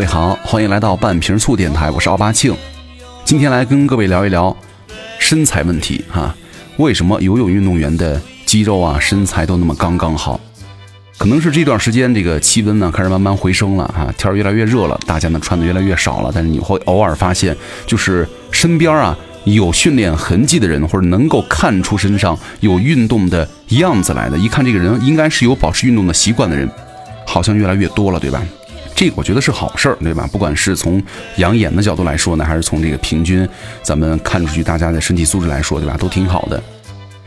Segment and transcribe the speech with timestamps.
[0.00, 2.56] 各位好，欢迎来到半瓶醋电台，我是奥巴庆。
[3.22, 4.56] 今天来跟各位聊一聊
[5.18, 6.34] 身材问题哈。
[6.78, 10.40] 为什么游泳运动员的肌肉啊身材都那么刚刚好？
[11.18, 16.32] 可能是这段时间这个气温呢开始慢慢回升了哈，天越来越热了，大家呢穿的越来越少了。
[16.34, 19.14] 但是你会偶尔发现，就是身边啊
[19.44, 26.66] 有训练痕迹的人，或者能够看出身上有运动的样子来的，一看这个人应该是有保持运动的习惯的人，
[27.26, 28.42] 好像越来越多了，对吧？
[29.00, 30.28] 这个我觉得是好事儿，对吧？
[30.30, 31.02] 不管是从
[31.38, 33.48] 养眼的角度来说呢，还是从这个平均
[33.82, 35.96] 咱们看出去大家的身体素质来说，对吧？
[35.98, 36.62] 都挺好的。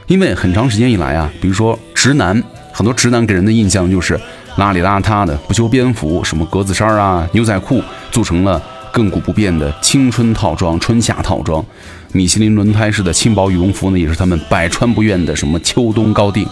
[0.06, 2.40] 因为很长时间以来啊，比如说直男，
[2.72, 4.16] 很多直男给人的印象就是
[4.58, 7.82] 邋里邋遢的，不修边幅，什么格子衫啊、牛仔裤，
[8.12, 8.62] 组成了
[8.94, 11.66] 亘古不变的青春套装、春夏套装。
[12.12, 16.48] 米其林轮胎式的轻薄羽绒服呢，也是他们百穿不厌的什么秋冬高定。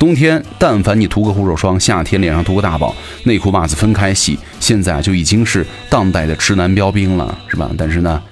[0.00, 4.38] 冬天，但凡你涂个护手霜；夏天脸上涂个大宝，内裤袜子分开洗。
[4.58, 7.70] 现在就已经是当代的直男标兵了，是吧？
[7.76, 8.22] 但是呢，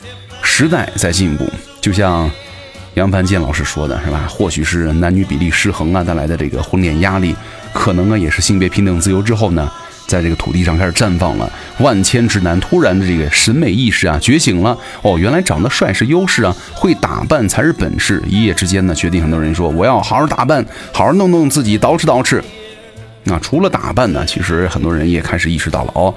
[0.41, 1.47] 时代在进步，
[1.78, 2.30] 就像
[2.94, 4.27] 杨凡健老师说的是吧？
[4.30, 7.36] 或许是男女比例失衡啊带来的这个婚恋压力，
[7.75, 9.70] 可能啊也是性别平等自由之后呢。
[10.09, 18.20] 在这个土地上开始绽放了，万千直男突然的这个审美意识啊觉醒了哦，原来长得帅是优势啊，会打扮才是本事。
[18.27, 22.42] 一夜之间呢，决定很多人说我要好好打扮，好好弄弄自己，捯饬捯饬。
[23.25, 26.12] 那除了打扮呢，其实很多人也开始意识到了哦，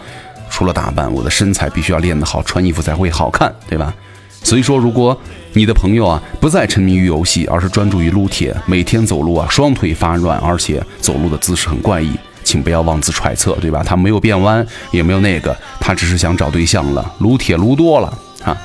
[0.49, 3.93] 除了打扮，我的身材必须要练得好，穿衣服才会好看，对吧？
[4.41, 5.15] 所以说，如果
[5.53, 12.17] 你的朋友啊不再沉迷于游戏，而是专注于撸铁，每天走路啊双腿发软，而且走路的姿势很怪异。
[12.43, 13.83] 请不要妄自揣测，对吧？
[13.83, 17.13] 他没有变弯，也没有那个，他只是想找对象了。
[17.19, 18.57] 撸铁撸多了啊，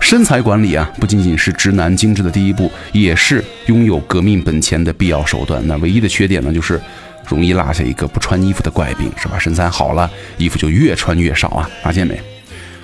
[0.00, 5.60] 身材管理啊，不仅仅是直男精致的第一步，也是拥有革命本钱的必要手段。
[5.66, 6.80] 那唯一的缺点呢，就是
[7.26, 9.38] 容易落下一个不穿衣服的怪病，是吧？
[9.38, 12.18] 身材好了，衣服就越穿越少啊，发现没？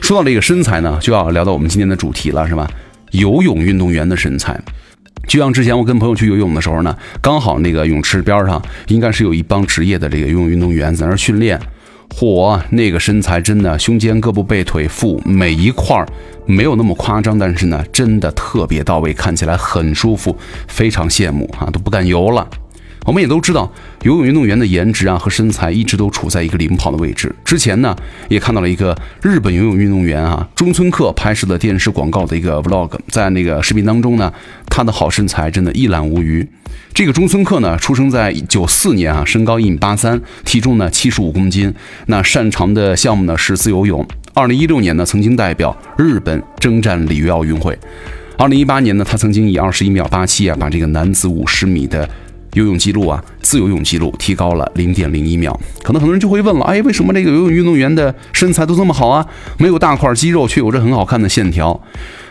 [0.01, 2.69] 说到这个身材呢，就要聊到我们今天的主题了，是吧？
[3.13, 4.61] 游泳运动员的身材。
[5.27, 11.59] 就像之前我跟朋友去游泳的时候呢，刚好那个泳池边上应该是有一帮职业的这个游泳运动员在那训练。
[12.11, 16.07] 嚯，那个身材真的，胸肩、胳膊、背、腿、腹每一块儿
[16.47, 20.37] 没有那么夸张，但是呢，真的特别到位，看起来很舒服，
[20.69, 22.47] 非常羡慕啊，都不敢游了。
[23.05, 23.71] 我们也都知道，
[24.03, 27.35] 游泳运动员的颜值啊和身材一直都处在一个领跑的位置。
[27.45, 27.95] 之前呢，
[28.29, 34.33] 也看到了一个日本游泳运动员啊中村克拍摄的电视广告的一个 vlog，在那个视频当中呢，
[34.71, 36.47] 他的好身材真的一览无余。
[36.95, 41.73] 这个中村克呢，出生在九四年啊，身高一米八三，体重呢七十五公斤。
[42.07, 44.07] 那擅长的项目呢是自由泳。
[44.33, 47.79] 二零一六年呢，曾经代表日本征战里约奥运会。
[48.39, 52.09] 二零一八年呢，他曾经以二十一秒八七啊，把这个男子五十米的。
[52.55, 55.59] 游泳记录啊，自由泳记录提高了零点零一秒。
[55.83, 59.25] 可能很多人就会问了，哎，为什么这个游泳运动员的身材都这么好啊？
[59.59, 61.79] 没有大块肌肉，却有着很好看的线条。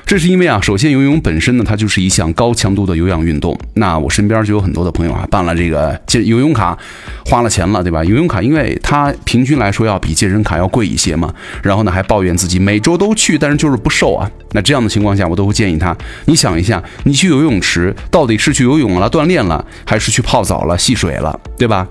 [0.06, 3.58] 这是因为啊，首先游泳本身呢，它就是一项高强度的有氧运动。
[3.76, 6.78] 那我身边就有很多的朋友啊，办了这个健游泳卡，
[7.26, 8.04] 花了钱了，对吧？
[8.04, 11.34] 游泳卡因为它平均来说要比健身卡要贵一些嘛。
[11.64, 14.30] 然后呢，还抱怨自己每周都去，但是就是不瘦啊。
[14.52, 21.88] 那这样的情况下，我都会建议他，你想一下，你去游泳池到底是去游泳了、锻炼了，还是去泡澡了、戏水了，对吧？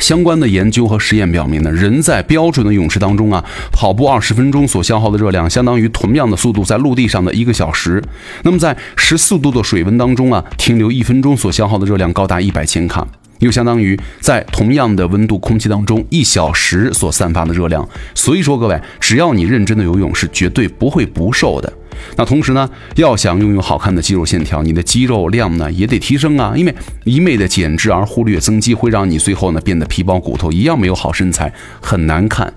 [0.00, 8.02] 相关的研究和实验表明呢，人在标准的泳池当中啊，跑步二十分钟所消耗的热量，相当于同样的速度在陆地上的一个小时。
[8.42, 13.06] 那么在十四度的水温当中啊，停留一分钟所消耗的热量高达一百千卡。
[13.40, 21.72] 又相当于在同样的温度空气当中一小时所散发的热量，所以说各位，只要你认真的游泳，是绝对不会不瘦的。
[22.16, 26.74] 那同时呢，要想拥有好看的肌肉线条，你的肌肉量呢也得提升啊，因为
[27.04, 32.52] 一味的减脂而忽略增肌，会让你最后呢变得皮包骨头，一样没有好身材，很难看。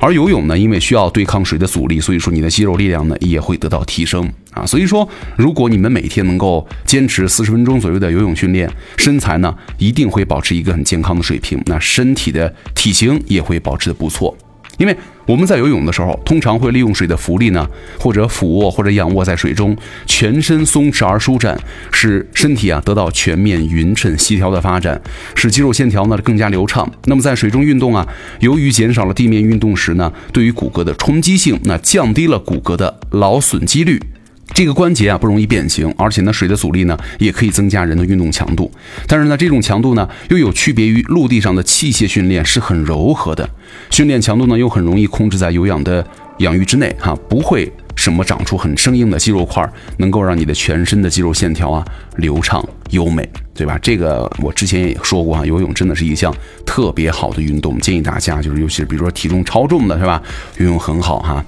[0.00, 4.66] 而游泳呢，因为需要对抗水的阻力，所以说你的肌肉力量呢也会得到提升啊。
[4.66, 14.36] 所以说，如果你们每天能够坚持四十分钟左右的游泳训练，身材呢一定会保持一个很健康的水平，那身体的体型也会保持的不错。
[14.78, 17.68] 因为我们在游泳的时候，通常会利用水的浮力呢，
[17.98, 19.76] 或者俯卧或者仰卧在水中，
[20.06, 21.58] 全身松弛而舒展，
[21.92, 25.00] 使身体啊得到全面匀称协调的发展，
[25.34, 26.90] 使肌肉线条呢更加流畅。
[27.04, 28.06] 那么在水中运动啊，
[28.40, 34.00] 由于减少了地面运动时呢，对于骨骼的冲击性，那降低了骨骼的劳损几率。
[34.52, 38.70] 这个关节啊不容易变形，而且呢水的阻力呢也可以增加人的运动强度。
[39.08, 43.48] 但是呢这种强度呢又有区别于陆地上的器械训练是很柔和的，
[43.90, 46.06] 训练强度呢又很容易控制在有氧的
[46.38, 51.84] 氧域之内哈，不会什么长出很生硬的肌肉块，能够让你的全身的肌肉线条啊
[52.16, 53.78] 流畅优美，对吧？
[53.80, 56.34] 这个我之前也说过啊，游泳真的是一项
[56.66, 60.22] 特别好的运动，建议大家就是，尤其是比如说体重超重的，是吧？
[60.58, 61.44] 游泳很好哈。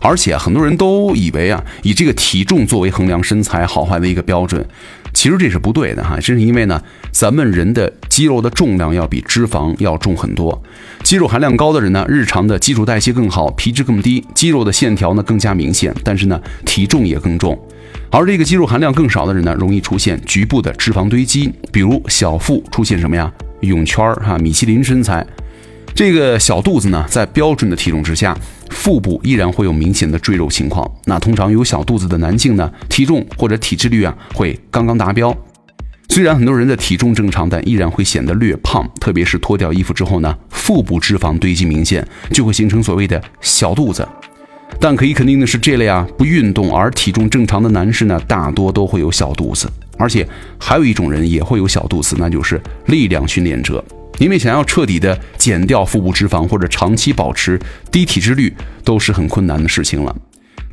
[0.00, 4.66] 而且很多人都以为啊，以这个体重作为衡量身材好坏的一个标准，
[5.12, 6.16] 其实这是不对的哈。
[6.16, 6.82] 这是因为呢，
[7.12, 10.62] 咱们人的肌肉的重量要比脂肪要重很多。
[11.02, 17.58] 肌肉含量高的人呢，日常的基础代谢更好，皮质更低，肌肉的线条呢更加明显，但是呢，体重也更重。
[18.10, 23.30] 而这个肌肉含量更少的人呢，容易出现局部的脂肪堆积，比如小腹出现什么呀？
[23.60, 25.26] 泳圈儿哈，米其林身材。
[26.00, 28.34] 这个小肚子呢，在标准的体重之下，
[28.70, 30.90] 腹部依然会有明显的赘肉情况。
[31.04, 35.36] 那通常有小肚子的男性呢，体重或者体脂率啊，会刚刚达标。
[36.08, 38.90] 虽然很多人的体重正常，但依然会显得略胖。
[38.98, 42.02] 特别是脱掉衣服之后呢，腹部脂肪堆积明显，
[42.32, 44.08] 就会形成所谓的小肚子。
[44.80, 49.70] 但可以肯定的是，这类啊不运动而体重正常的男士呢，大多都会有小肚子。
[49.98, 50.26] 而且
[50.58, 53.84] 还有一种人也会有小肚子，那就是力量训练者。
[54.20, 57.58] 因为想要彻底的减掉腹部脂肪，或者长期保持
[57.90, 60.14] 低体脂率，都是很困难的事情了。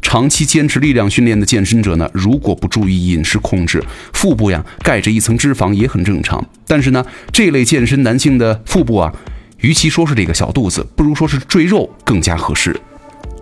[0.01, 6.45] 长期坚持力量训练的健身者呢，如果不注意饮食控制，腹部呀盖着一层脂肪也很正常。
[6.67, 9.13] 但是呢，这类健身男性的腹部啊，
[9.61, 12.77] 与其说是这个小肚子，不如说是赘肉更加合适。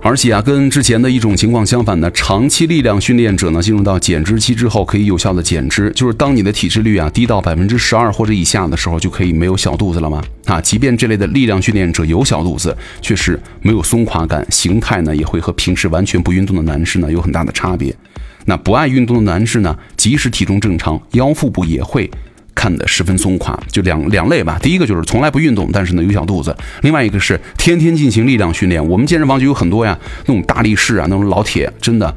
[0.07, 5.91] 而且啊，跟之前的一种情况相反呢，长期力量训练者呢，进入到减脂期之后，可以有效的减脂。
[5.95, 10.23] 就是当你的体脂率啊低到百分之十二或者以下的时候，就可以没有小肚子了吗？
[10.45, 17.91] 啊，即便这类的力量训练者有小肚子，却是没有松垮感，形态呢也会和平时完全不运动的男士呢有很大的差别。
[18.45, 22.07] 那不爱运动的男士呢，即使体重正常，腰腹部也会。
[22.55, 24.57] 看得十分松垮，就两两类吧。
[24.61, 28.83] 第一个就是从来不运动，但是呢有小肚子；另外一个是天天进行力量训练。
[28.87, 32.15] 我们健身房就有很多呀，那种大力士啊，那种老铁，真的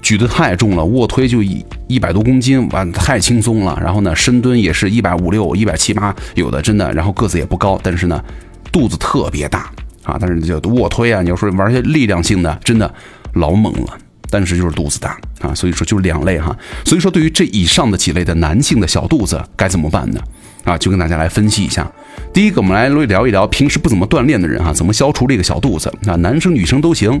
[0.00, 3.76] 举得太重了，卧推就一一百多公斤，完太轻松了。
[3.82, 8.22] 然后呢，深蹲也是一百五六、一百七八，有的真的，然后个子也不高，但是呢
[8.70, 9.70] 肚子特别大
[10.04, 10.16] 啊。
[10.20, 12.92] 但是就卧推啊，你要说玩些力量性的，真的
[13.34, 13.98] 老猛了。
[14.30, 16.56] 但是就是肚子大啊，所以说就是两类哈。
[16.84, 20.20] 所以说对于这以上的几类的男性的小肚子该怎么办呢？
[20.64, 21.90] 啊，就跟大家来分析一下。
[22.32, 26.16] 第一个，我们来聊一聊平时不怎么锻炼的人哈，怎么消除这个小肚子啊？
[26.16, 27.20] 男生女生都行。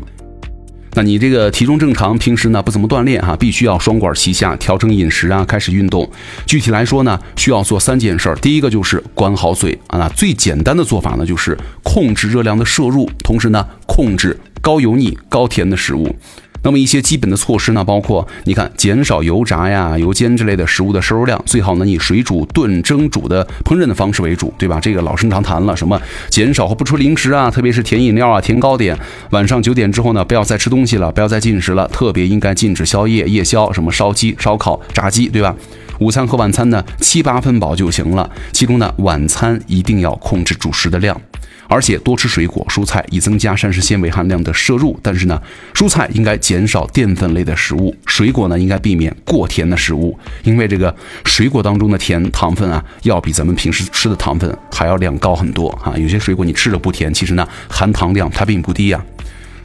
[0.96, 6.08] 那你这个体重正常，平时呢不怎么锻炼哈，必须要双管齐下，调整饮食啊，开始运动。
[6.46, 8.36] 具体来说呢，需要做三件事儿。
[8.36, 16.14] 第一个就是管好嘴啊，那最简单的做法呢就是控制热量的摄入，同时呢控制高油腻、高甜的食物。
[16.64, 24.80] 那么一些基本的措施呢，包括你看，减少油炸呀、油煎之类的食物的摄入量，最好呢以水煮、炖、蒸、煮的烹饪的方式为主，对吧？
[24.80, 26.00] 这个老生常谈了，什么
[26.30, 28.98] 减少和不吃零食啊，特别是甜饮料啊、甜糕点。
[29.30, 35.54] 晚上九点之后呢，不要再吃东西了，不要再进食了，特别应该禁止宵夜、夜宵，什么烧鸡、烧烤、炸鸡，对吧？
[36.00, 41.20] 午餐和晚餐呢七八分饱就行了，其中呢晚餐一定要控制主食的量。
[41.68, 44.98] 而且多吃水果、蔬菜，以增加膳食纤维含量的摄入。
[45.02, 45.40] 但是呢，
[45.74, 50.94] 蔬菜应该减少淀粉类的食物，水果呢应该避免过甜的食物，因为这个
[51.24, 55.94] 水果当中的甜糖分啊，要比咱们平时吃的糖分还要量高很多啊。
[55.96, 59.04] 有些水果你吃着不甜，其实呢含糖量它并不低呀。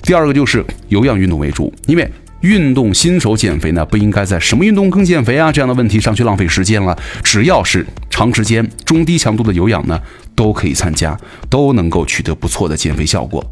[0.01, 2.09] 第二个就是有氧运动为主，因为。
[2.41, 6.97] 运动新手减肥呢，不应该在什么运动更减肥啊这样的问题上去浪费时间了。
[7.23, 9.99] 只要是长时间、中低强度的有氧呢，
[10.35, 11.17] 都可以参加，
[11.49, 13.43] 都能够取得不错的减肥效果。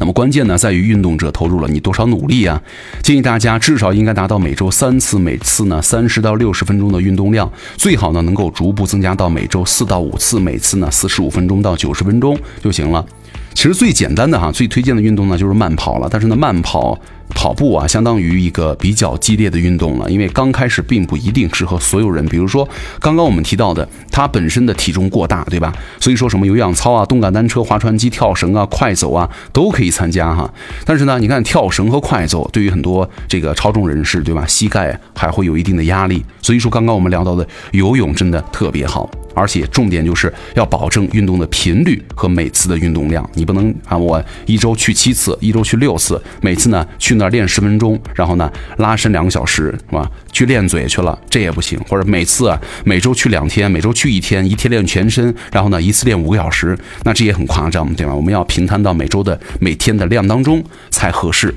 [0.00, 2.60] 那么关键呢，在于运动者投入了你多少努力啊？
[3.00, 13.06] 建议大家至少应该达到每周三次，每次呢三十到六十分钟的运动量，最好呢能够逐步增加到每周四到五次，每次呢四十五分钟到九十分钟就行了。
[13.54, 16.08] 其实最简单的哈，最推荐的运动呢就是慢跑了。
[16.10, 17.00] 但是呢，慢跑
[17.34, 22.24] 跑步啊，相当于一个比较激烈的运动了，因为刚开始并不一定适合所有人。
[22.26, 22.66] 比如说
[23.00, 25.74] 刚刚我们提到的，他本身的体重过大，对吧？
[26.00, 30.50] 所以说什么有氧操啊、动感单车、划船机、跳绳啊、快走啊，都可以参加哈。
[30.86, 34.46] 但是呢，你看跳绳和快走，对于很多这个超重人士，对吧？
[34.46, 36.24] 膝盖还会有一定的压力。
[36.40, 39.10] 所以说刚刚我们聊到的游泳真的特别好。
[39.34, 50.10] 而且重点就是要保证运动的频率和每次的运动量，你不能啊，我一周去七次，一周去六次，每次呢去那儿练十分钟，然后呢拉伸两个小时，是吧？
[50.32, 51.78] 去练嘴去了，这也不行。
[51.88, 58.14] 或者每次啊，每周去两天，每周去一天，一天练全身，然后呢一次练五个小时，那这也很夸张，对吧？
[58.14, 61.54] 我们要平摊到每周的每天的量当中才合适。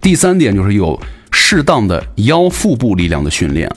[0.00, 3.70] 第三点就是有适当的腰腹部力量的训练。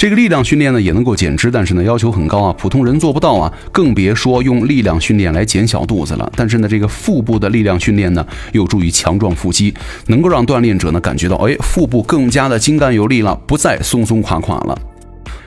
[0.00, 6.32] 这个力量训练呢也能够减脂，但是呢要求很高啊，普通人做不到啊，更别说用力量训练来减小肚子了。
[6.34, 9.74] 但是呢，这个腹部的力量训练呢，有助于强壮腹肌，
[10.06, 14.78] 能够让锻炼者呢感觉到，哎，腹部更加的精干有力了，不再松松垮垮了。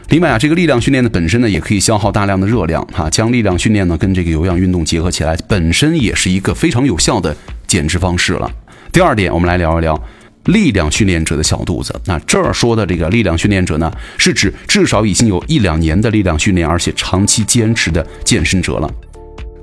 [0.09, 3.09] 另外啊，这个力量训练的本身呢，也可以消耗大量的热量哈。
[3.09, 8.47] 将力量训练呢跟这个有氧运动结合起来，本身也是一个非常有效的减脂方式了。
[8.91, 9.99] 第二点，我们来聊一聊。
[10.45, 18.91] 力量训练者的小肚子，那这儿说的这个力量训练者呢，是指至少已经有一两年的力量训练，而且长期坚持的健身者了。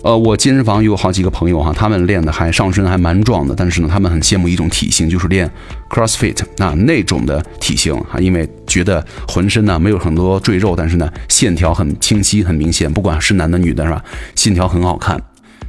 [0.02, 5.50] 呃，我健身房有好几个朋友哈，他们练的还上身还蛮壮的，但是呢，他们很羡慕一种体型，就是练
[5.90, 14.02] CrossFit 那那种的体型哈，因为觉得浑身呢没有很多赘肉，但是呢线条很清晰很明显，不管是男的女的是吧，
[14.34, 15.20] 线条很好看。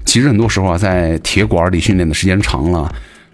[0.06, 2.90] 其实很多时候啊，在铁管里训练的时间长了。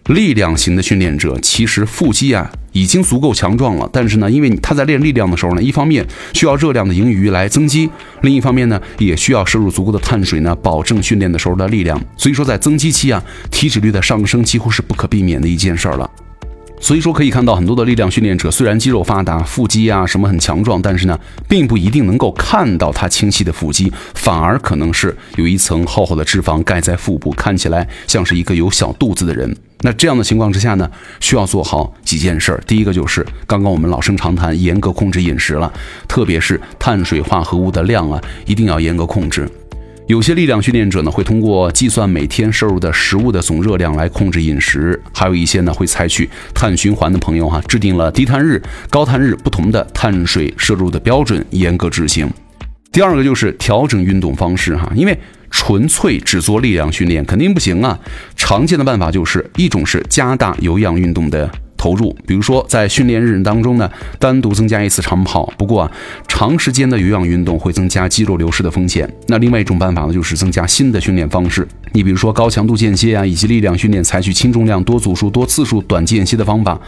[0.08, 7.90] 力量型的训练者，其实腹肌啊已经足够强壮了，但是呢，因为他在练力量的时候呢，一方面需要热量的盈余来增肌，
[8.22, 12.02] 另一方面呢，也需要摄入足够的碳水呢，保证训练的时候的力量。
[12.16, 13.22] 所以说，在增肌期啊，
[13.52, 16.10] 体脂率的上升几乎是不可避免的一件事儿了。
[16.80, 29.54] 所以说，可以看到很多的力量训练者，虽然肌肉发达、腹肌啊什么很强壮，但是呢，并不一定能够看到他清晰的腹肌，反而可能是有一层厚厚的脂肪盖在腹部，看起来像是一个有小肚子的人。
[29.82, 32.62] 那这样的情况之下呢，需要做好几件事儿。
[32.66, 35.72] 第一个就是刚刚我们老生常谈，严格控制饮食了，
[36.08, 39.48] 特别是碳水化合物的量啊，一定要严格控制。
[40.08, 52.32] 有些力量训练者呢，会通过计算每天摄入的食物的总热量来控制饮食；还有一些呢，会采取碳循环的朋友哈，制定了低碳日、高碳日不同的碳水摄入的标准，严格执行。
[52.90, 58.00] 第二个就是调整运动方式哈，因为纯粹只做力量训练肯定不行啊。
[58.36, 61.50] 常见的办法就是一种是加大有氧运动的。
[61.80, 65.46] 投入，比如说在训练日当中呢，单独增加一次长跑。
[65.60, 65.92] 不过啊，
[66.28, 69.08] 长时间的有氧运动会增加肌肉流失的风险。
[69.28, 71.66] 那另外一种办法呢，就是增加新的训练方式。
[71.94, 76.82] 你比如说高强度间歇啊，以及力量训练，采取轻重量、多组数、多次数、短间歇的方法。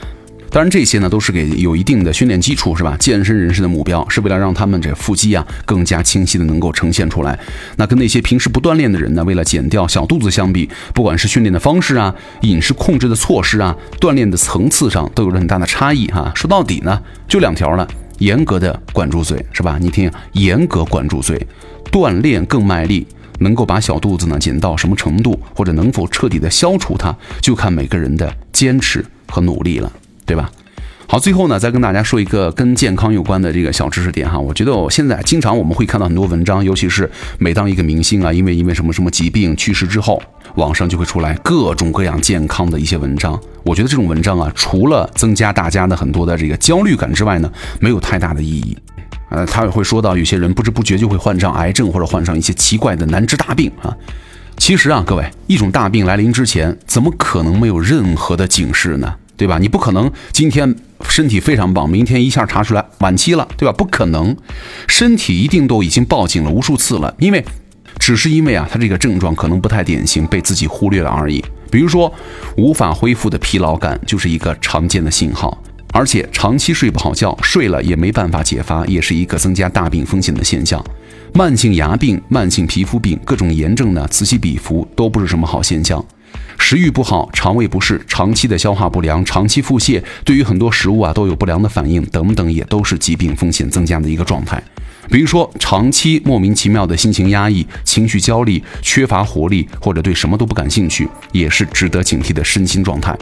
[0.52, 2.98] 当然，这些呢都是给有一定的训练基础，是吧？
[3.00, 7.38] 健身人士的目标是为了让他们这腹肌啊更加清晰的能够呈现出来。
[7.76, 16.32] 那跟那些平时不锻炼的人呢，为了减掉小肚子相比，不管是训练的方式啊、饮食控制的措施啊、锻炼的层次上，都有着很大的差异哈。
[16.34, 17.88] 说到底呢，就两条了：
[18.18, 19.78] 严格的管住嘴，是吧？
[19.80, 21.40] 你听，严格管住嘴，
[21.92, 23.06] 锻炼更卖力，
[23.38, 29.92] 能够把小肚子呢减到什么程度，或者能否彻底的消除它，就看每个人的坚持和努力了。
[30.30, 30.48] 对吧？
[31.08, 34.38] 好，最后呢，再跟大家说一个跟健康有关的这个小知识点哈。
[34.38, 37.10] 我觉得我现在经常我们会看到很多文章，尤其是
[37.40, 40.22] 每当一个明星啊，因为因为什么什么疾病去世之后，
[40.54, 43.42] 网上就会出来各种各样健康的一些文章。
[43.64, 48.78] 我觉得这种文章啊，除了增加大家的很多的这个焦虑感之外呢，没有太大的意义。
[49.32, 53.90] 呃，他也会说到有些人不知不觉就会患上癌症或者患上一些奇怪的难治大病啊。
[54.58, 59.16] 其实啊，各位，一种大病来临之前，怎么可能没有任何的警示呢？
[59.40, 59.58] 对吧？
[59.58, 60.76] 你不可能今天
[61.08, 63.72] 身体非常棒，明天一下查出来晚期了，对吧？
[63.72, 64.36] 不可能，
[64.86, 67.44] 身体一定都已经报警了无数次了，因为
[67.98, 71.42] 只是因为啊，他这个症状可能不太典型，被自己忽略了而已。
[71.72, 72.14] 比如说，
[72.58, 75.58] 无法恢复的疲劳感就是一个常见的信号，
[75.94, 80.84] 而且长期睡不好觉，睡了也没办法解乏，也是一个增加大病风险的现象。
[81.34, 86.04] 慢性牙病、慢性皮肤病、各种炎症呢，此起彼伏，都不是什么好现象。
[86.58, 94.62] 食欲不好、肠胃不适、长期的消化不良、长期腹泻，对于很多食物啊都有不良的反应等等，也都是疾病风险增加的一个状态。
[95.10, 103.18] 比如说，长期莫名其妙的心情压抑、情绪焦虑、缺乏活力，或者对什么都不感兴趣，也是值得警惕的身心状态。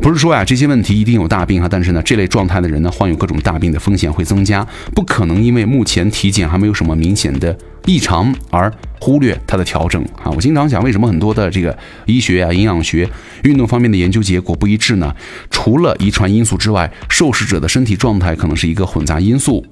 [0.00, 10.30] 不是说呀，这些问题一定有大病哈，但是呢，这类状态的人呢，患有各种大病的风险会增加，不可能因为目前体检还没有什么明显的异常而忽略它的调整啊。
[10.34, 11.76] 我经常讲，为什么很多的这个
[12.06, 13.06] 医学啊、营养学、
[13.44, 15.14] 运动方面的研究结果不一致呢？
[15.50, 19.62] 除了遗传因素之外，受试者的身体状态可能是一个混杂因素。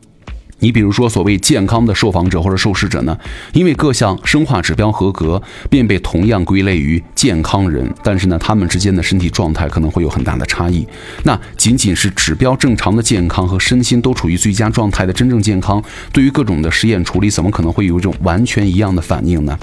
[0.61, 3.17] 你比如说，所谓健康的受访者或者受试者呢，
[3.53, 7.89] 因为各项生化指标合格，便被同样归类于健康人。
[8.03, 10.87] 但是呢，他们之间的身体状态可能会有很大的差异。
[11.23, 19.57] 那仅仅是指标正常的健康和身心都处于最佳状态的真正健康，对于各种的实验处理，怎么可能会有一种完全一样的反应呢？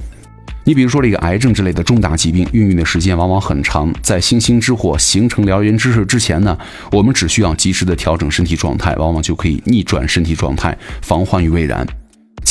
[0.67, 3.93] 你比如说这个癌症之类的重大疾病，孕育的时间往往很长。
[4.01, 6.57] 在星星之火形成燎原之势之前呢，
[6.91, 11.85] 我们只需要及时的调整身体状态，往往就可以逆转身体状态，防患于未然。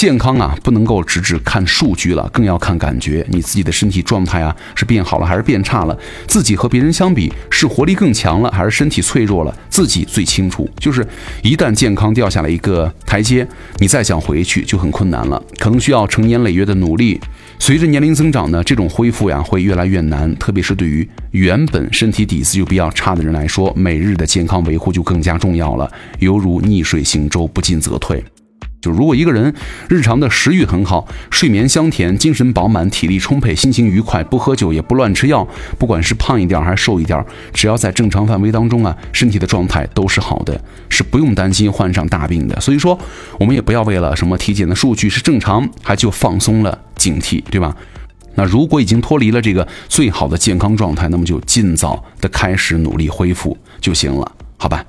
[0.05, 3.27] 健康啊，不能够只只看数据了，更要看感觉。
[3.31, 5.99] 你自己的身体状态啊，是变好了还是变差了？
[6.27, 9.59] 自己和别人相比，是活力更强了还是身体脆弱了？
[9.71, 10.69] 自己最清楚。
[10.79, 11.09] 就是
[11.43, 17.19] 一旦健康掉下来一个台阶，你再想回去就很困难了，可能需要成年累月的努力。
[17.59, 28.23] 随着年龄增长呢，这种恢复呀会越来越难，特别是对于原本身体底子就比较差的人来说，每日的健康维护就更加重要了，犹如逆水行舟，不进则退。
[28.85, 29.55] 就如果一个人
[29.89, 35.49] 日常的食欲很好，睡眠香甜，精神饱满，体力充沛，心情愉快，不喝酒也不乱吃药，
[35.79, 37.25] 不管是胖一点还是瘦一点，
[37.55, 40.61] 只要在正常范围当中啊，身体的状态都是好的，
[40.91, 42.61] 是不用担心患上大病的。
[42.61, 42.99] 所以说，
[43.41, 47.75] 我们也不要为了什么体检的数据是正常，还就放松了警惕，对吧？
[48.35, 54.85] 那如果已经脱离了这个最好的健康状态，那么就尽早的开始努力恢复就行了，好吧？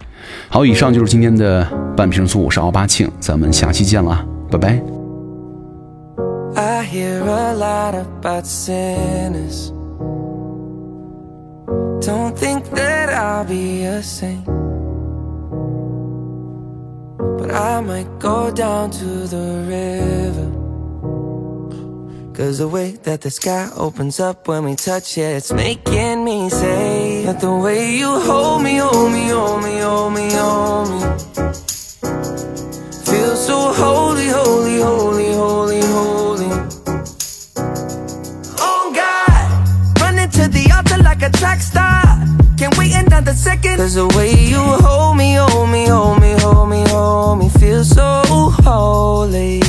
[0.49, 4.81] 好，以上就是今天的半瓶醋，我是奥巴庆，咱们下期见了，拜拜。
[6.55, 9.71] I hear a lot about sinners.
[11.99, 14.45] Don't think that I'll be a saint.
[17.17, 20.49] But I might go down to the river.
[22.33, 26.49] Cause the way that the sky opens up when we touch it, it's making me
[26.49, 30.99] say that the way you hold me, hold me, hold me, hold me, hold me.
[33.09, 36.51] Feel so holy, holy, holy, holy, holy.
[38.59, 42.03] Oh God, running to the altar like a track star.
[42.59, 43.77] Can't wait another second.
[43.77, 47.83] Cause the way you hold me, hold me, hold me, hold me, hold me, feel
[47.83, 48.21] so
[48.61, 49.61] holy.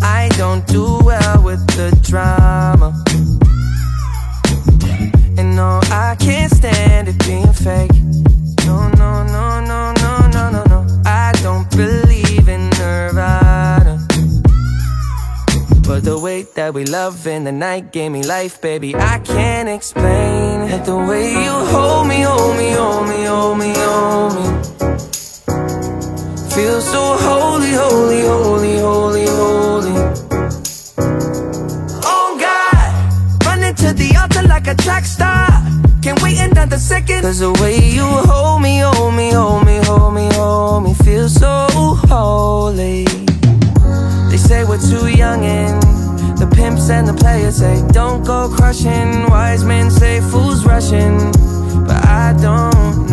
[0.00, 2.85] I don't do well with the drama.
[5.56, 7.90] No, I can't stand it being fake.
[8.66, 11.02] No, no, no, no, no, no, no, no.
[11.06, 14.06] I don't believe in Nirvana.
[15.88, 18.94] But the way that we love in the night gave me life, baby.
[18.94, 20.68] I can't explain.
[20.84, 24.44] The way you hold me, hold me, hold me, hold me, hold me.
[26.54, 29.25] Feel so holy, holy, holy, holy.
[34.66, 35.48] Like a track star.
[36.02, 37.22] Can't wait another second.
[37.22, 41.28] Cause the way you hold me, hold me, hold me, hold me, hold me, feel
[41.28, 41.66] so
[42.08, 43.04] holy.
[44.30, 45.82] They say we're too young and
[46.38, 49.28] the pimps and the players say don't go crushing.
[49.30, 51.16] Wise men say fools rushing,
[51.86, 53.05] but I don't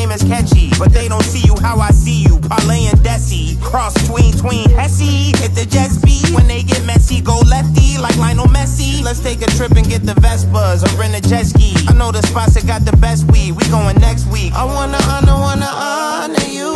[0.00, 0.70] name is catchy.
[0.78, 3.60] But they don't see you how I see you, Parlay and Desi.
[3.60, 5.36] Cross tween, tween, Hesse.
[5.40, 9.02] Hit the jet speed, when they get messy, go lefty, like Lionel Messi.
[9.02, 11.74] Let's take a trip and get the Vespas or rent a jet ski.
[11.88, 14.52] I know the spots that got the best weed, we going next week.
[14.54, 16.49] I wanna honor, wanna honor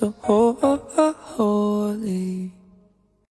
[0.00, 0.14] so